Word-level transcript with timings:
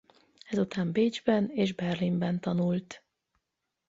Ezután 0.49 0.91
Bécsben 0.91 1.49
és 1.53 1.73
Berlinben 1.73 2.39
tanult. 2.39 3.03